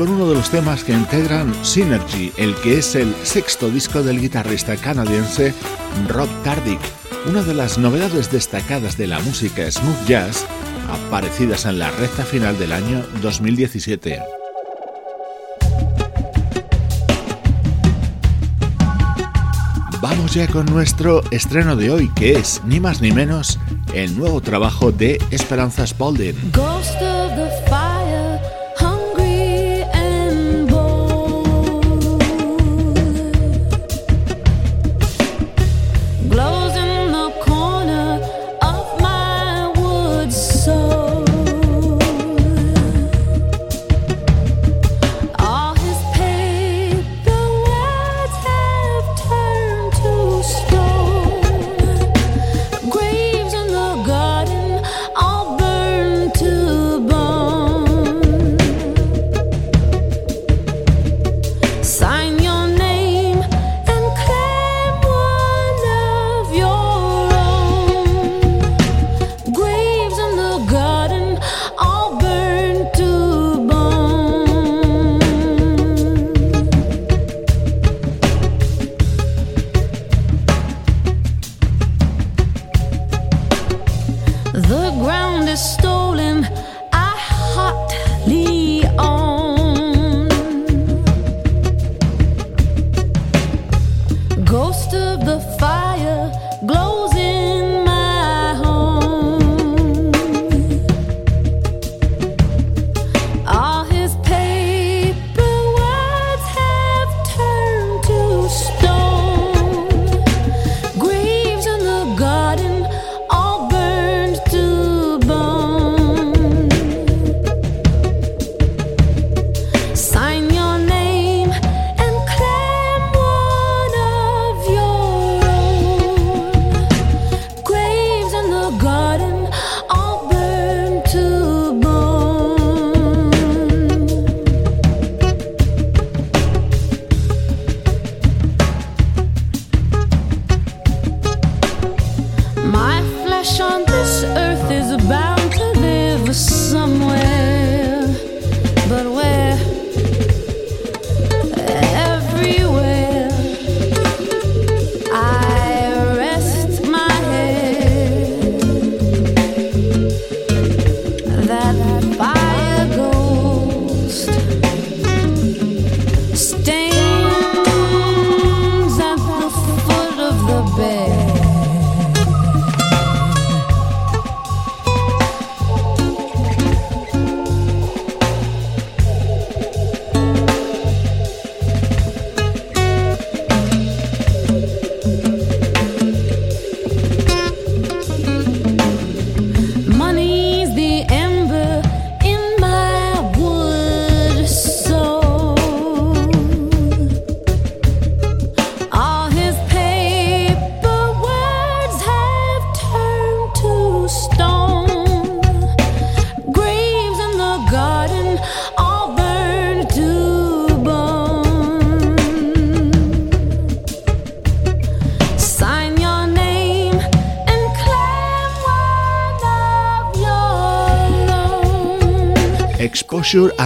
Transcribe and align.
Con 0.00 0.08
uno 0.08 0.30
de 0.30 0.34
los 0.34 0.48
temas 0.48 0.82
que 0.82 0.92
integran 0.92 1.54
Synergy, 1.62 2.32
el 2.38 2.54
que 2.62 2.78
es 2.78 2.94
el 2.94 3.14
sexto 3.22 3.68
disco 3.68 4.02
del 4.02 4.18
guitarrista 4.18 4.74
canadiense 4.76 5.52
Rob 6.08 6.26
Tardick, 6.42 6.80
una 7.26 7.42
de 7.42 7.52
las 7.52 7.76
novedades 7.76 8.32
destacadas 8.32 8.96
de 8.96 9.06
la 9.06 9.18
música 9.20 9.70
smooth 9.70 10.06
jazz 10.06 10.46
aparecidas 10.88 11.66
en 11.66 11.80
la 11.80 11.90
recta 11.90 12.22
final 12.24 12.58
del 12.58 12.72
año 12.72 13.04
2017. 13.20 14.22
Vamos 20.00 20.32
ya 20.32 20.46
con 20.46 20.64
nuestro 20.64 21.20
estreno 21.30 21.76
de 21.76 21.90
hoy, 21.90 22.10
que 22.14 22.38
es 22.38 22.62
ni 22.64 22.80
más 22.80 23.02
ni 23.02 23.12
menos 23.12 23.58
el 23.92 24.16
nuevo 24.16 24.40
trabajo 24.40 24.92
de 24.92 25.20
Esperanza 25.30 25.86
Spalding. 25.86 26.52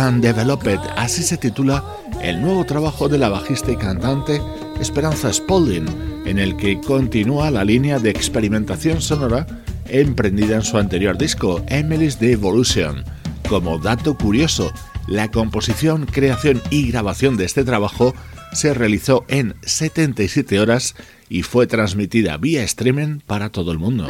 And 0.04 0.22
Developed, 0.22 0.80
así 0.96 1.22
se 1.22 1.38
titula 1.38 1.82
el 2.20 2.40
nuevo 2.42 2.64
trabajo 2.64 3.08
de 3.08 3.16
la 3.16 3.30
bajista 3.30 3.72
y 3.72 3.76
cantante 3.76 4.40
Esperanza 4.78 5.32
Spalding, 5.32 5.86
en 6.26 6.38
el 6.38 6.56
que 6.56 6.78
continúa 6.80 7.50
la 7.50 7.64
línea 7.64 7.98
de 7.98 8.10
experimentación 8.10 9.00
sonora 9.00 9.46
emprendida 9.86 10.56
en 10.56 10.62
su 10.62 10.76
anterior 10.76 11.16
disco, 11.16 11.64
Emily's 11.68 12.18
The 12.18 12.32
Evolution. 12.32 13.02
Como 13.48 13.78
dato 13.78 14.16
curioso, 14.16 14.70
la 15.06 15.30
composición, 15.30 16.06
creación 16.06 16.60
y 16.70 16.90
grabación 16.90 17.36
de 17.36 17.46
este 17.46 17.64
trabajo 17.64 18.14
se 18.52 18.74
realizó 18.74 19.24
en 19.28 19.54
77 19.62 20.60
horas 20.60 20.94
y 21.28 21.42
fue 21.42 21.66
transmitida 21.66 22.36
vía 22.36 22.62
streaming 22.62 23.20
para 23.26 23.50
todo 23.50 23.72
el 23.72 23.78
mundo. 23.78 24.06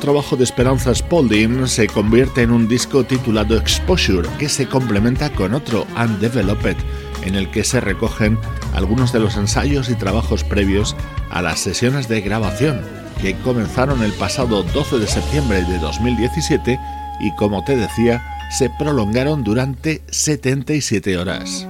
Trabajo 0.00 0.36
de 0.36 0.44
Esperanza 0.44 0.94
Spalding 0.94 1.68
se 1.68 1.86
convierte 1.86 2.42
en 2.42 2.50
un 2.50 2.66
disco 2.66 3.04
titulado 3.04 3.56
Exposure, 3.56 4.28
que 4.38 4.48
se 4.48 4.66
complementa 4.66 5.30
con 5.30 5.54
otro, 5.54 5.86
Undeveloped, 5.96 6.76
en 7.22 7.36
el 7.36 7.50
que 7.50 7.62
se 7.62 7.80
recogen 7.80 8.38
algunos 8.74 9.12
de 9.12 9.20
los 9.20 9.36
ensayos 9.36 9.90
y 9.90 9.94
trabajos 9.94 10.42
previos 10.42 10.96
a 11.30 11.42
las 11.42 11.60
sesiones 11.60 12.08
de 12.08 12.22
grabación, 12.22 12.80
que 13.20 13.36
comenzaron 13.40 14.02
el 14.02 14.12
pasado 14.12 14.62
12 14.62 14.98
de 14.98 15.06
septiembre 15.06 15.62
de 15.62 15.78
2017 15.78 16.80
y, 17.20 17.36
como 17.36 17.62
te 17.62 17.76
decía, 17.76 18.22
se 18.50 18.70
prolongaron 18.70 19.44
durante 19.44 20.02
77 20.10 21.18
horas. 21.18 21.69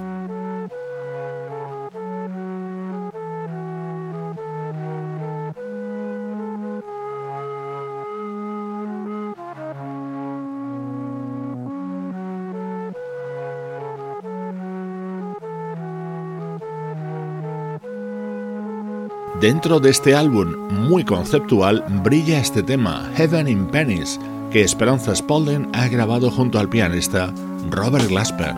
Dentro 19.40 19.80
de 19.80 19.88
este 19.88 20.14
álbum 20.14 20.68
muy 20.70 21.02
conceptual 21.02 21.82
brilla 22.04 22.38
este 22.38 22.62
tema, 22.62 23.11
Heaven 23.16 23.49
in 23.49 23.68
Pennies, 23.68 24.20
que 24.52 24.61
Esperanza 24.61 25.16
Spalding 25.16 25.70
ha 25.73 25.88
grabado 25.88 26.30
junto 26.30 26.59
al 26.59 26.68
pianista 26.68 27.32
Robert 27.70 28.06
Glasper. 28.06 28.54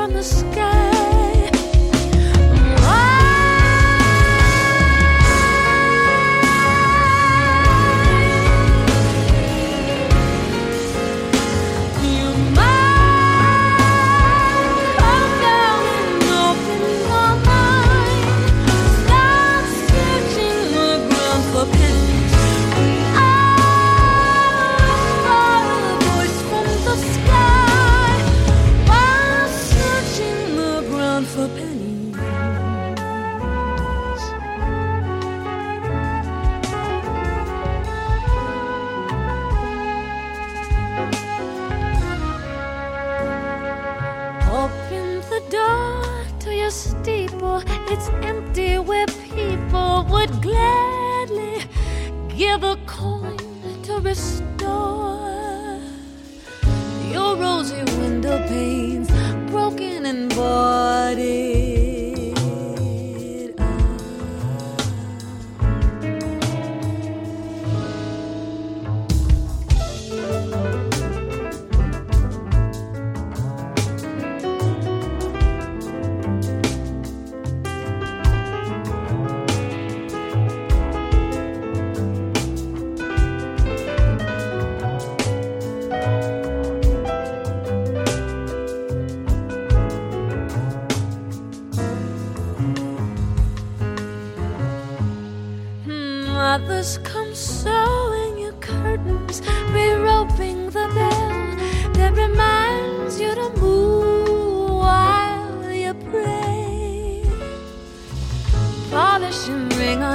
from 0.00 0.14
the 0.14 0.22
sky. 0.22 0.89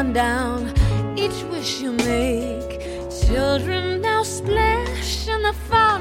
run 0.06 0.14
down 0.14 1.18
each 1.18 1.44
wish 1.50 1.82
you 1.82 1.92
make. 1.92 2.80
Children 3.26 4.02
now 4.02 4.24
splash 4.24 5.28
in 5.28 5.42
the 5.42 5.54
fire. 5.54 5.95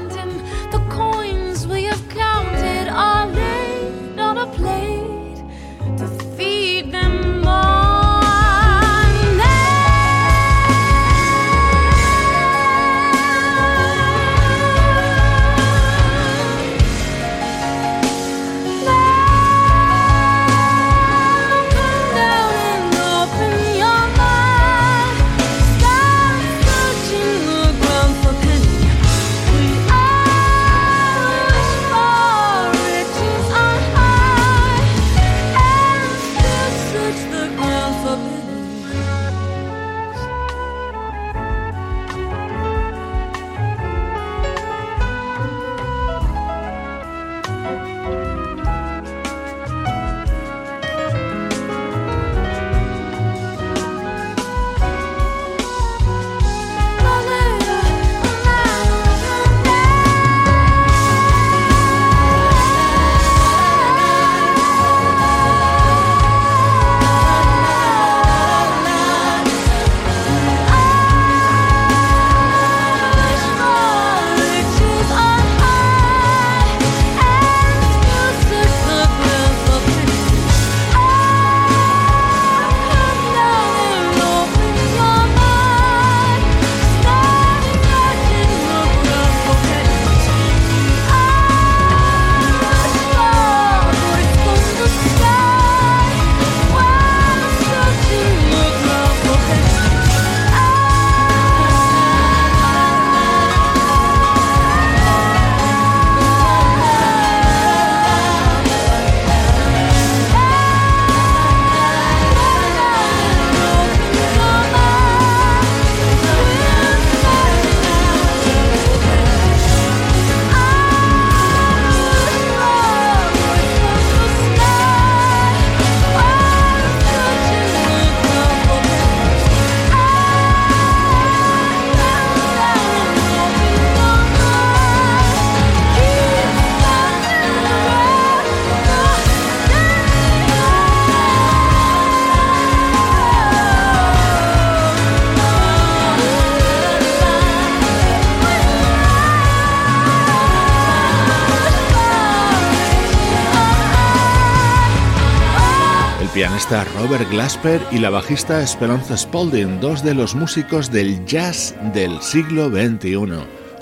Glasper 157.23 157.81
y 157.91 157.99
la 157.99 158.09
bajista 158.09 158.61
Esperanza 158.61 159.15
Spalding, 159.15 159.79
dos 159.79 160.03
de 160.03 160.13
los 160.13 160.35
músicos 160.35 160.91
del 160.91 161.25
jazz 161.25 161.73
del 161.93 162.21
siglo 162.21 162.69
XXI, 162.69 163.15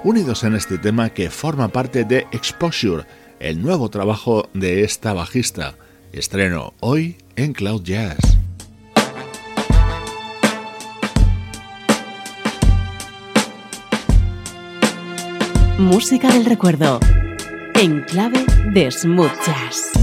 unidos 0.04 0.44
en 0.44 0.54
este 0.54 0.78
tema 0.78 1.10
que 1.10 1.32
forma 1.32 1.70
parte 1.70 2.04
de 2.04 2.28
Exposure, 2.32 3.06
el 3.40 3.62
nuevo 3.62 3.90
trabajo 3.90 4.50
de 4.54 4.84
esta 4.84 5.14
bajista. 5.14 5.76
Estreno 6.12 6.76
hoy 6.80 7.18
en 7.36 7.54
Cloud 7.54 7.82
Jazz. 7.84 8.20
Música 15.80 16.32
del 16.32 16.46
recuerdo, 16.46 17.00
en 17.74 18.02
clave 18.02 18.46
de 18.74 18.92
smooth 18.92 19.32
jazz. 19.46 20.03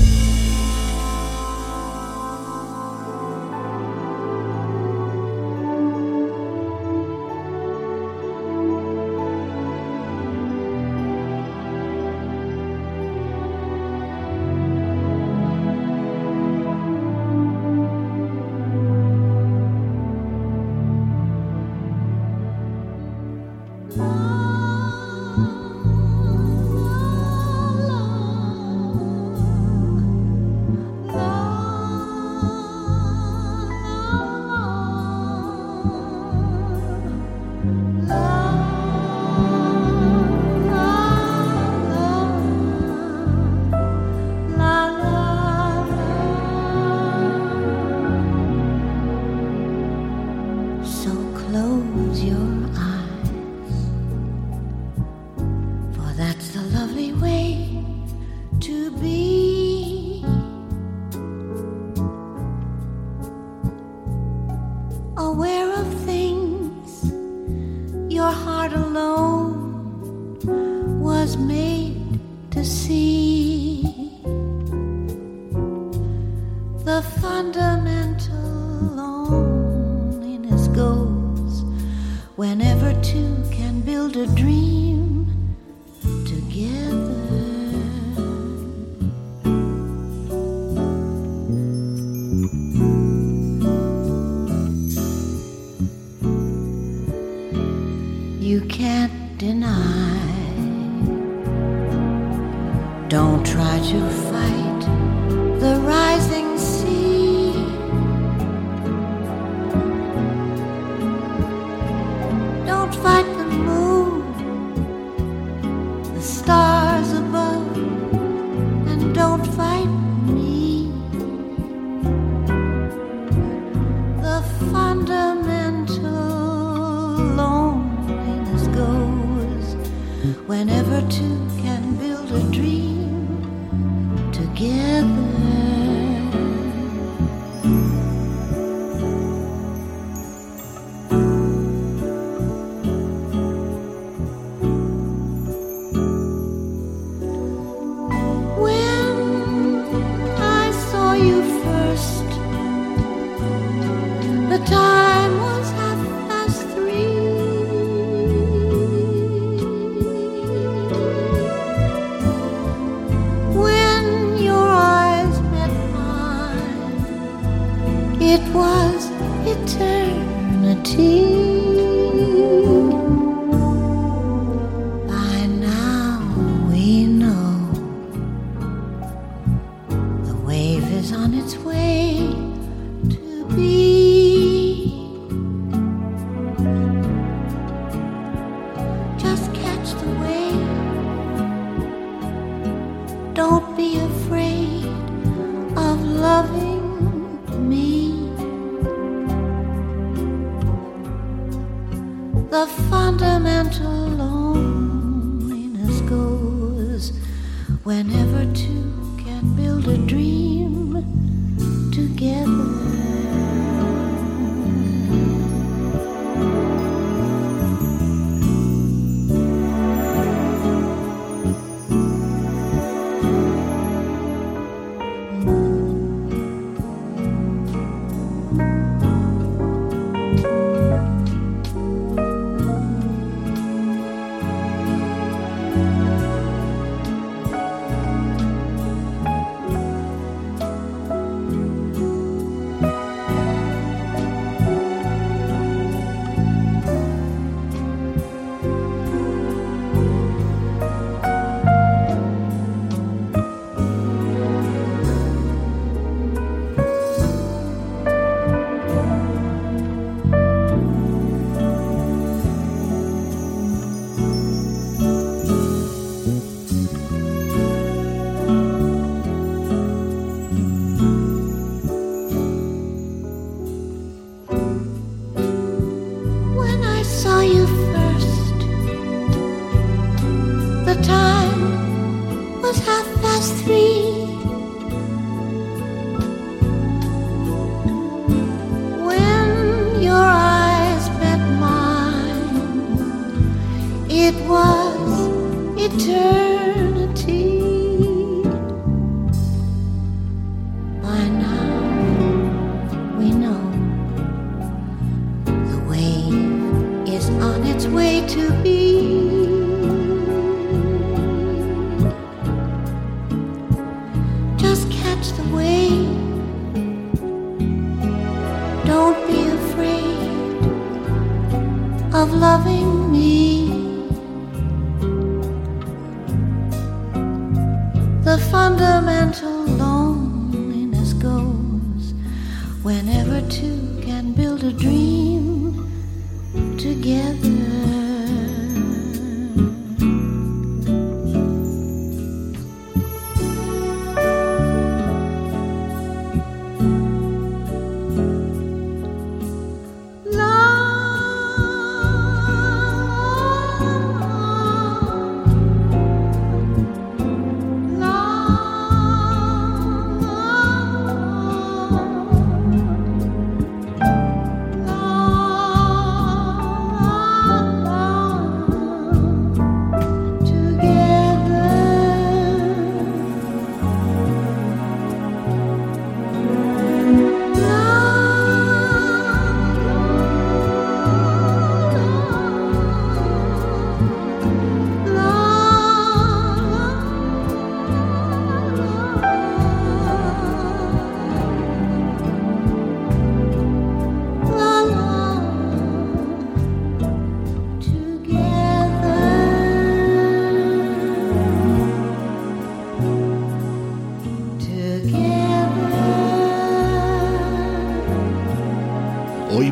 to 131.09 131.60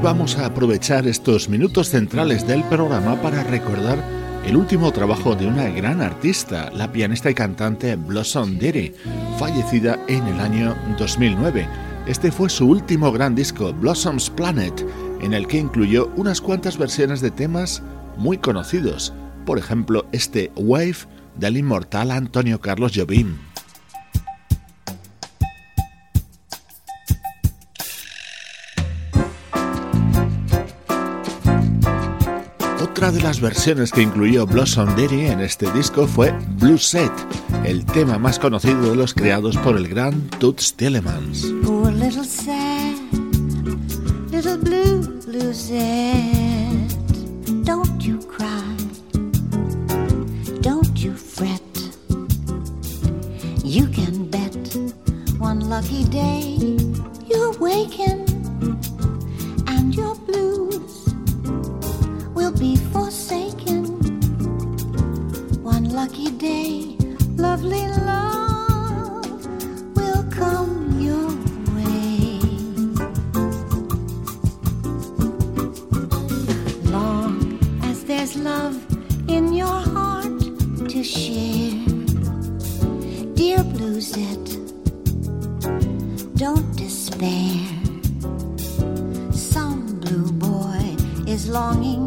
vamos 0.09 0.38
a 0.38 0.47
aprovechar 0.47 1.07
estos 1.07 1.51
minutos 1.51 1.90
centrales 1.90 2.47
del 2.47 2.64
programa 2.64 3.21
para 3.21 3.44
recordar 3.44 4.03
el 4.47 4.57
último 4.57 4.90
trabajo 4.90 5.35
de 5.35 5.47
una 5.47 5.68
gran 5.68 6.01
artista, 6.01 6.71
la 6.73 6.90
pianista 6.90 7.31
y 7.31 7.35
cantante 7.35 7.94
Blossom 7.94 8.57
Deary, 8.57 8.94
fallecida 9.38 10.03
en 10.09 10.27
el 10.27 10.40
año 10.40 10.75
2009. 10.99 11.68
Este 12.07 12.33
fue 12.33 12.49
su 12.49 12.71
último 12.71 13.12
gran 13.12 13.35
disco, 13.35 13.75
Blossom's 13.75 14.31
Planet, 14.31 14.83
en 15.21 15.35
el 15.35 15.47
que 15.47 15.59
incluyó 15.59 16.11
unas 16.16 16.40
cuantas 16.40 16.79
versiones 16.79 17.21
de 17.21 17.31
temas 17.31 17.83
muy 18.16 18.38
conocidos, 18.38 19.12
por 19.44 19.59
ejemplo 19.59 20.07
este 20.12 20.51
Wave 20.57 20.97
del 21.37 21.59
inmortal 21.59 22.12
Antonio 22.12 22.62
Carlos 22.62 22.92
Jobim. 22.97 23.37
Otra 33.09 33.21
de 33.21 33.25
las 33.25 33.40
versiones 33.40 33.90
que 33.90 34.03
incluyó 34.03 34.44
Blossom 34.44 34.94
Dairy 34.94 35.29
en 35.29 35.40
este 35.40 35.73
disco 35.73 36.07
fue 36.07 36.31
Blue 36.61 36.77
Set, 36.77 37.11
el 37.64 37.87
tema 37.87 38.18
más 38.18 38.38
conocido 38.38 38.90
de 38.90 38.97
los 38.97 39.14
creados 39.14 39.57
por 39.57 39.79
el 39.79 39.88
gran 39.88 40.29
Toots 40.38 40.75
Tillemans. 40.75 41.47
Poor 41.64 41.90
little 41.90 42.23
sad, 42.23 42.92
little 44.31 44.59
blue, 44.59 45.23
blue 45.27 45.55
set. 45.55 46.92
Don't 47.64 47.99
you 48.03 48.18
cry, 48.18 48.77
don't 50.61 50.94
you 50.94 51.14
fret. 51.14 51.62
You 53.64 53.87
can 53.87 54.29
bet 54.29 54.77
one 55.38 55.71
lucky 55.71 56.05
day 56.11 56.59
you'll 57.27 57.57
waken 57.59 58.28
lucky 66.02 66.30
day, 66.30 66.96
lovely 67.37 67.84
love 68.06 69.26
will 69.96 70.22
come 70.30 71.00
your 71.00 71.28
way. 71.74 72.38
Long 76.94 77.58
as 77.82 78.04
there's 78.04 78.37
love 78.37 78.76
in 79.28 79.52
your 79.52 79.80
heart 79.94 80.38
to 80.92 81.02
share, 81.02 81.74
dear 83.34 83.58
Bluesette, 83.74 84.54
don't 86.37 86.70
despair. 86.76 87.58
Some 89.32 89.98
blue 89.98 90.30
boy 90.30 90.84
is 91.26 91.48
longing 91.48 91.97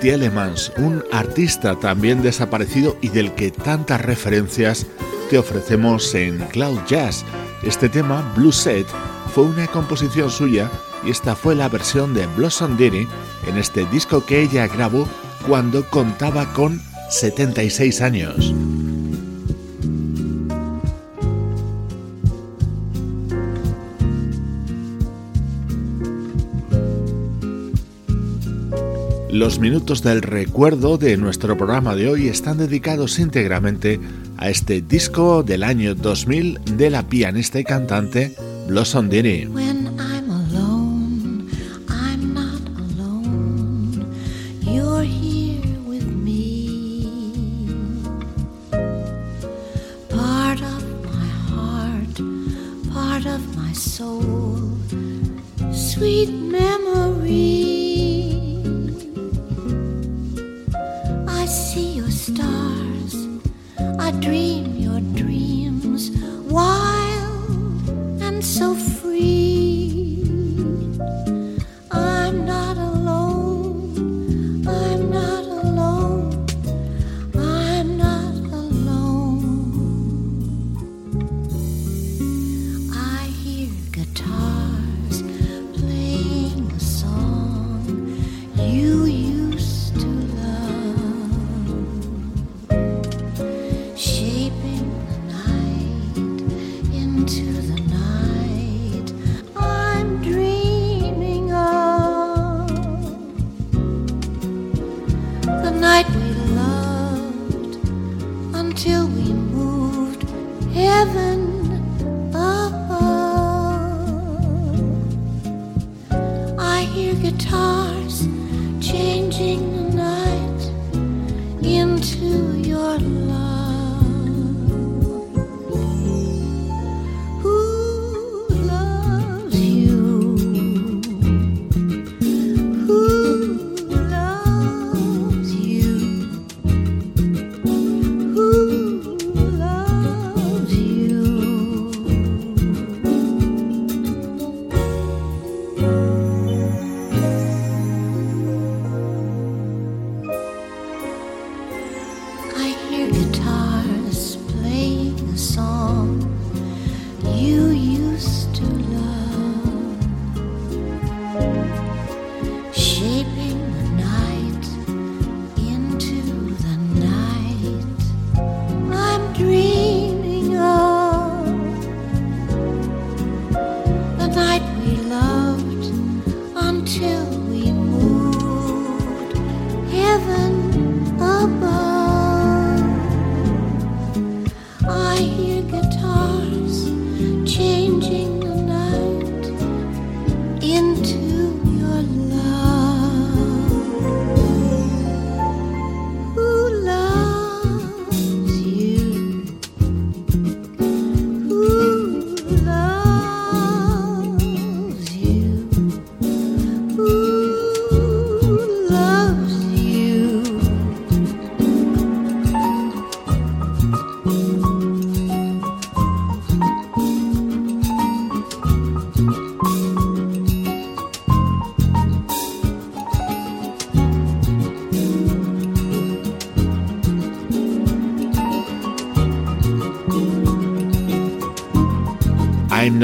Tielemans, 0.00 0.72
un 0.76 1.04
artista 1.12 1.74
también 1.78 2.22
desaparecido 2.22 2.96
y 3.00 3.08
del 3.08 3.32
que 3.34 3.50
tantas 3.50 4.00
referencias 4.00 4.86
te 5.30 5.38
ofrecemos 5.38 6.14
en 6.14 6.38
Cloud 6.48 6.80
Jazz. 6.88 7.24
Este 7.62 7.88
tema, 7.88 8.32
Blue 8.36 8.52
Set, 8.52 8.86
fue 9.34 9.44
una 9.44 9.66
composición 9.66 10.30
suya 10.30 10.70
y 11.04 11.10
esta 11.10 11.36
fue 11.36 11.54
la 11.54 11.68
versión 11.68 12.14
de 12.14 12.26
Blossom 12.26 12.76
Diddy 12.76 13.06
en 13.46 13.58
este 13.58 13.84
disco 13.86 14.24
que 14.24 14.42
ella 14.42 14.66
grabó 14.66 15.08
cuando 15.46 15.88
contaba 15.88 16.52
con 16.52 16.80
76 17.10 18.00
años. 18.00 18.54
Los 29.38 29.60
minutos 29.60 30.02
del 30.02 30.22
recuerdo 30.22 30.98
de 30.98 31.16
nuestro 31.16 31.56
programa 31.56 31.94
de 31.94 32.08
hoy 32.08 32.26
están 32.26 32.58
dedicados 32.58 33.20
íntegramente 33.20 34.00
a 34.36 34.50
este 34.50 34.82
disco 34.82 35.44
del 35.44 35.62
año 35.62 35.94
2000 35.94 36.58
de 36.76 36.90
la 36.90 37.04
pianista 37.04 37.60
y 37.60 37.64
cantante 37.64 38.34
Blossom 38.66 39.08
Deary. 39.08 39.46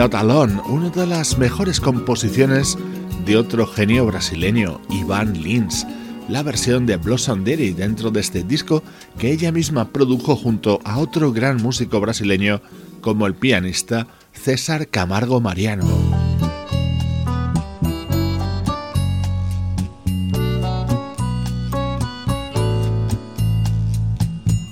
Not 0.05 0.61
una 0.69 0.91
de 0.91 1.07
las 1.07 1.39
mejores 1.39 1.81
composiciones 1.81 2.77
de 3.25 3.39
otro 3.39 3.67
genio 3.67 4.05
brasileño, 4.05 4.83
Ivan 4.91 5.33
Lins, 5.43 5.87
la 6.29 6.43
versión 6.43 6.85
de 6.85 6.99
Blossom 6.99 7.43
Daddy 7.43 7.71
dentro 7.71 8.11
de 8.11 8.21
este 8.21 8.43
disco 8.43 8.83
que 9.17 9.33
ella 9.33 9.51
misma 9.51 9.89
produjo 9.89 10.37
junto 10.37 10.79
a 10.85 10.99
otro 10.99 11.33
gran 11.33 11.57
músico 11.57 12.01
brasileño 12.01 12.61
como 13.01 13.27
el 13.27 13.35
pianista 13.35 14.07
César 14.35 14.89
Camargo 14.89 15.41
Mariano. 15.41 15.87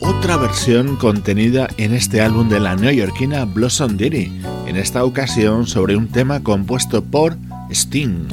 Otra 0.00 0.36
versión 0.36 0.96
contenida 0.96 1.68
en 1.78 1.94
este 1.94 2.20
álbum 2.20 2.50
de 2.50 2.60
la 2.60 2.76
neoyorquina 2.76 3.46
Blossom 3.46 3.96
Daddy, 3.96 4.42
en 4.72 4.78
esta 4.78 5.04
ocasión 5.04 5.66
sobre 5.66 5.96
un 5.96 6.08
tema 6.08 6.40
compuesto 6.42 7.04
por 7.04 7.36
Sting. 7.70 8.28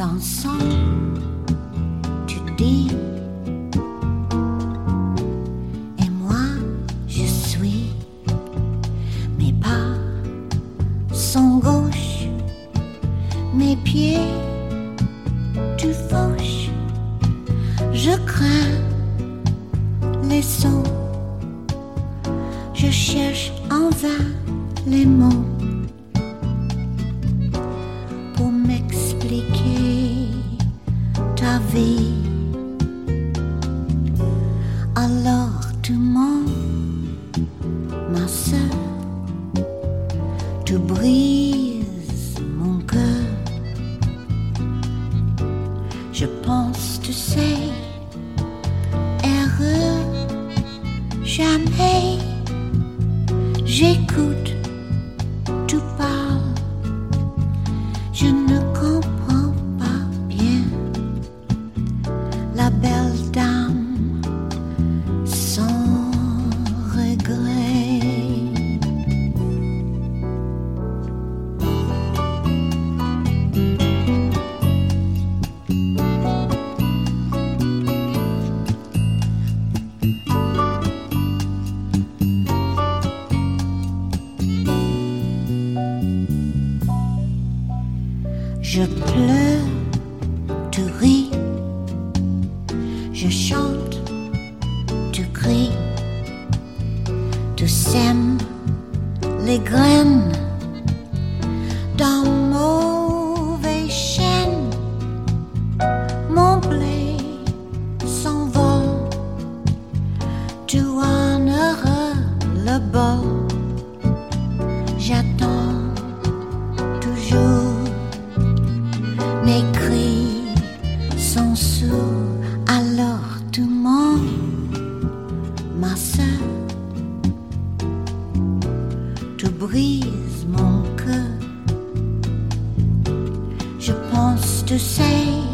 je 133.89 133.93
pense, 134.11 134.63
tu. 134.65 135.48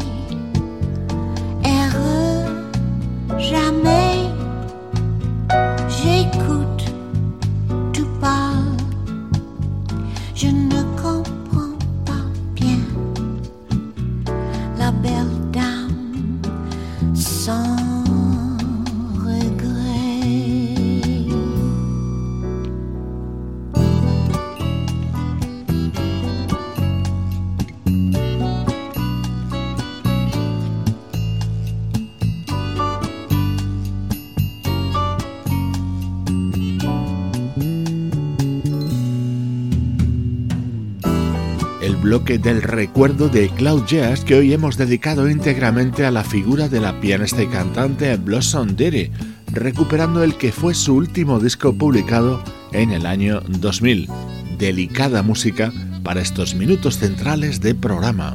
Bloque 42.16 42.38
del 42.38 42.62
recuerdo 42.62 43.28
de 43.28 43.50
Cloud 43.50 43.84
Jazz 43.84 44.24
que 44.24 44.36
hoy 44.36 44.50
hemos 44.54 44.78
dedicado 44.78 45.28
íntegramente 45.28 46.06
a 46.06 46.10
la 46.10 46.24
figura 46.24 46.66
de 46.66 46.80
la 46.80 46.98
pianista 46.98 47.42
y 47.42 47.46
cantante 47.46 48.16
Blossom 48.16 48.74
Dery, 48.74 49.12
recuperando 49.52 50.22
el 50.22 50.34
que 50.36 50.50
fue 50.50 50.72
su 50.72 50.94
último 50.94 51.38
disco 51.40 51.74
publicado 51.74 52.42
en 52.72 52.92
el 52.92 53.04
año 53.04 53.42
2000. 53.46 54.08
Delicada 54.56 55.22
música 55.22 55.70
para 56.02 56.22
estos 56.22 56.54
minutos 56.54 56.96
centrales 56.96 57.60
de 57.60 57.74
programa. 57.74 58.34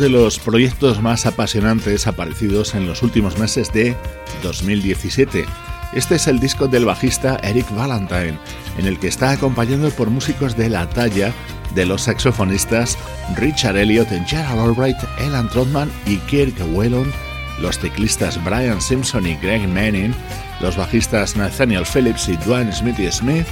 De 0.00 0.08
los 0.08 0.38
proyectos 0.38 1.02
más 1.02 1.26
apasionantes 1.26 2.06
aparecidos 2.06 2.74
en 2.74 2.86
los 2.86 3.02
últimos 3.02 3.38
meses 3.38 3.70
de 3.72 3.94
2017. 4.42 5.44
Este 5.92 6.14
es 6.14 6.26
el 6.26 6.40
disco 6.40 6.68
del 6.68 6.86
bajista 6.86 7.38
Eric 7.42 7.70
Valentine, 7.74 8.38
en 8.78 8.86
el 8.86 8.98
que 8.98 9.08
está 9.08 9.30
acompañado 9.30 9.90
por 9.90 10.08
músicos 10.08 10.56
de 10.56 10.70
la 10.70 10.88
talla 10.88 11.34
de 11.74 11.84
los 11.84 12.02
saxofonistas 12.02 12.96
Richard 13.36 13.76
Elliot, 13.76 14.08
Gerald 14.26 14.60
Albright, 14.60 14.96
Elan 15.18 15.50
Trotman 15.50 15.90
y 16.06 16.16
Kirk 16.16 16.54
Whelan, 16.72 17.12
los 17.60 17.78
teclistas 17.78 18.42
Brian 18.42 18.80
Simpson 18.80 19.26
y 19.26 19.36
Greg 19.36 19.68
Manning, 19.68 20.14
los 20.60 20.76
bajistas 20.76 21.36
Nathaniel 21.36 21.84
Phillips 21.84 22.28
y 22.28 22.36
Dwayne 22.38 22.72
Smithy 22.72 23.12
Smith, 23.12 23.46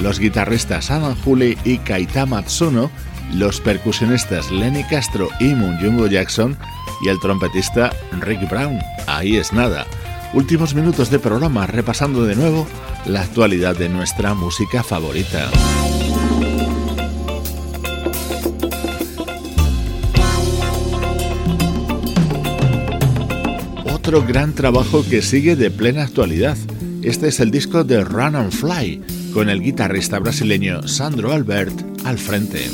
los 0.00 0.20
guitarristas 0.20 0.92
Adam 0.92 1.16
Hooley 1.24 1.58
y 1.64 1.78
Kaita 1.78 2.24
Matsuno, 2.24 2.88
los 3.32 3.60
percusionistas 3.60 4.50
Lenny 4.50 4.84
Castro 4.84 5.28
y 5.40 5.54
Munjungo 5.54 6.06
Jackson 6.06 6.56
y 7.02 7.08
el 7.08 7.20
trompetista 7.20 7.92
Rick 8.20 8.48
Brown. 8.48 8.78
Ahí 9.06 9.36
es 9.36 9.52
nada. 9.52 9.86
Últimos 10.34 10.74
minutos 10.74 11.10
de 11.10 11.18
programa 11.18 11.66
repasando 11.66 12.24
de 12.24 12.36
nuevo 12.36 12.66
la 13.06 13.22
actualidad 13.22 13.76
de 13.76 13.88
nuestra 13.88 14.34
música 14.34 14.82
favorita. 14.82 15.48
Otro 23.92 24.24
gran 24.26 24.54
trabajo 24.54 25.04
que 25.08 25.22
sigue 25.22 25.56
de 25.56 25.70
plena 25.70 26.02
actualidad. 26.02 26.56
Este 27.02 27.28
es 27.28 27.40
el 27.40 27.50
disco 27.50 27.84
de 27.84 28.04
Run 28.04 28.36
and 28.36 28.52
Fly, 28.52 29.02
con 29.32 29.48
el 29.48 29.62
guitarrista 29.62 30.18
brasileño 30.18 30.86
Sandro 30.88 31.32
Albert 31.32 31.74
al 32.04 32.18
frente. 32.18 32.70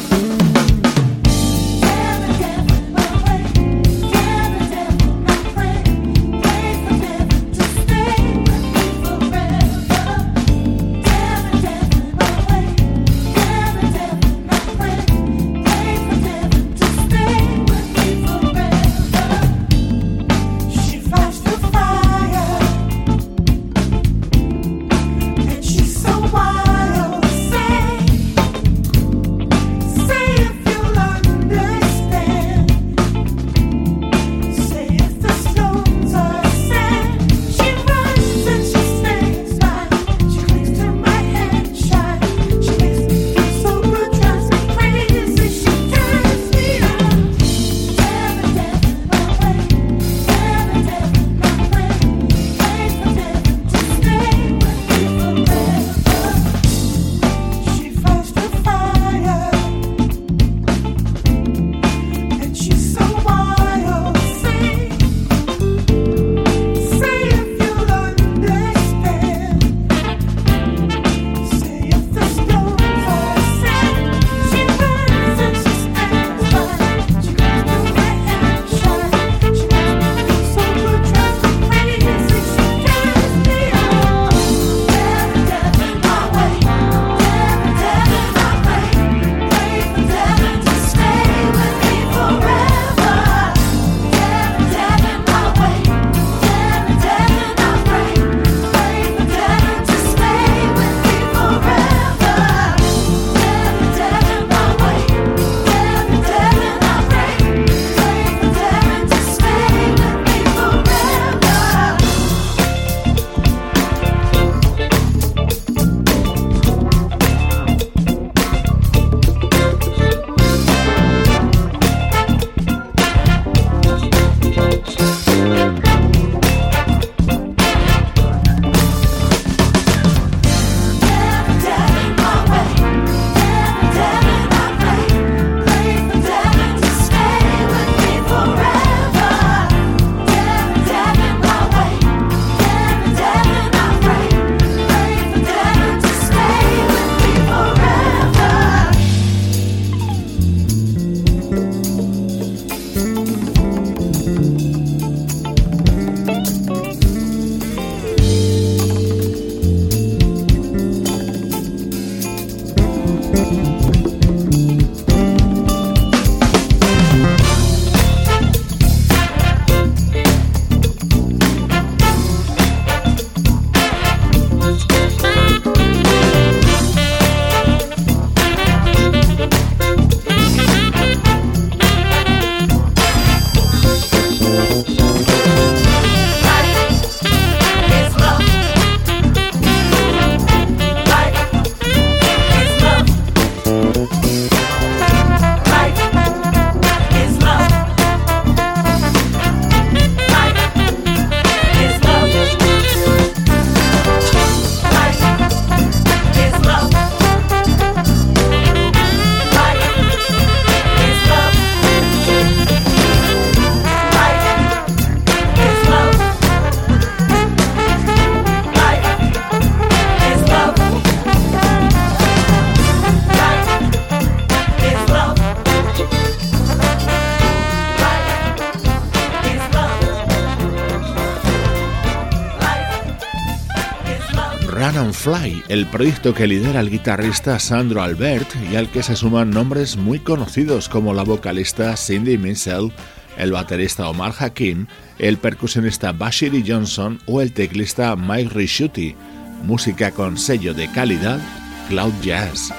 El 235.75 235.87
proyecto 235.87 236.33
que 236.35 236.47
lidera 236.47 236.79
el 236.79 236.89
guitarrista 236.89 237.59
Sandro 237.59 238.01
Albert 238.01 238.49
y 238.71 238.77
al 238.77 238.89
que 238.89 239.03
se 239.03 239.17
suman 239.17 239.51
nombres 239.51 239.97
muy 239.97 240.21
conocidos 240.21 240.89
como 240.89 241.13
la 241.13 241.25
vocalista 241.25 241.97
Cindy 241.97 242.39
Minsell, 242.39 242.93
el 243.37 243.51
baterista 243.51 244.09
Omar 244.09 244.33
Hakim, 244.39 244.87
el 245.19 245.37
percusionista 245.37 246.13
Bashiri 246.13 246.63
Johnson 246.65 247.19
o 247.27 247.41
el 247.41 247.53
teclista 247.53 248.15
Mike 248.15 248.51
Risciuti, 248.55 249.17
música 249.65 250.13
con 250.13 250.39
sello 250.39 250.75
de 250.75 250.89
calidad 250.93 251.41
Cloud 251.89 252.15
Jazz. 252.23 252.73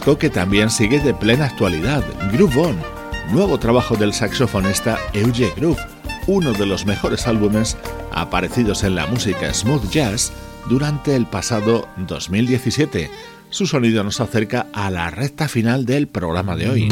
Que 0.00 0.30
también 0.30 0.70
sigue 0.70 1.00
de 1.00 1.12
plena 1.12 1.46
actualidad, 1.46 2.02
Groove 2.32 2.56
On, 2.56 2.76
nuevo 3.30 3.58
trabajo 3.58 3.94
del 3.94 4.14
saxofonista 4.14 4.98
Eugene 5.12 5.52
Groove, 5.54 5.80
uno 6.26 6.52
de 6.52 6.64
los 6.64 6.86
mejores 6.86 7.26
álbumes 7.26 7.76
aparecidos 8.12 8.84
en 8.84 8.94
la 8.94 9.06
música 9.06 9.52
smooth 9.52 9.90
jazz 9.90 10.32
durante 10.68 11.14
el 11.14 11.26
pasado 11.26 11.88
2017. 11.96 13.10
Su 13.50 13.66
sonido 13.66 14.02
nos 14.02 14.20
acerca 14.20 14.66
a 14.72 14.90
la 14.90 15.10
recta 15.10 15.46
final 15.46 15.84
del 15.84 16.06
programa 16.06 16.56
de 16.56 16.70
hoy. 16.70 16.88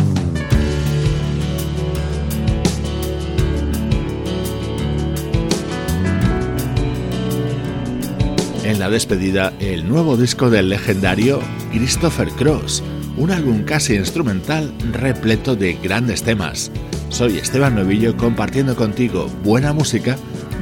En 8.64 8.78
la 8.80 8.90
despedida, 8.90 9.52
el 9.60 9.88
nuevo 9.88 10.16
disco 10.16 10.50
del 10.50 10.68
legendario 10.68 11.40
Christopher 11.70 12.28
Cross, 12.30 12.82
un 13.16 13.30
álbum 13.30 13.62
casi 13.62 13.94
instrumental 13.94 14.72
repleto 14.92 15.56
de 15.56 15.74
grandes 15.74 16.22
temas. 16.22 16.70
Soy 17.08 17.38
Esteban 17.38 17.74
Novillo 17.74 18.16
compartiendo 18.16 18.76
contigo 18.76 19.28
buena 19.42 19.72
música 19.72 20.16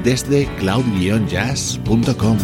desde 0.04 0.46
cloud-jazz.com. 0.56 2.38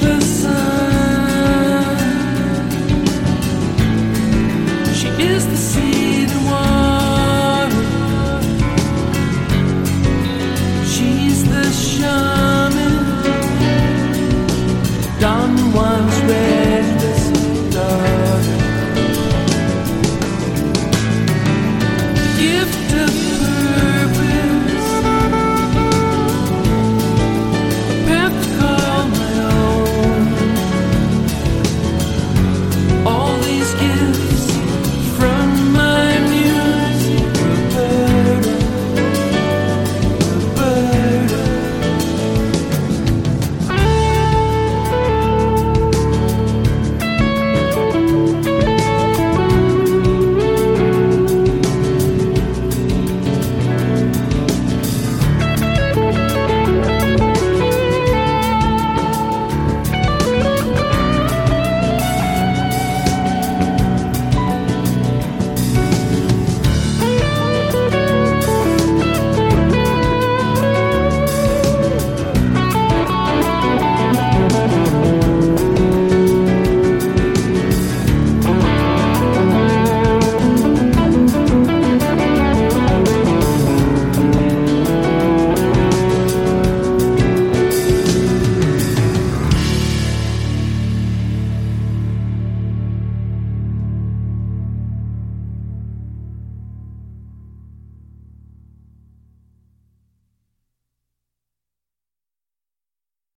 the 0.00 0.20
sun. 0.20 0.79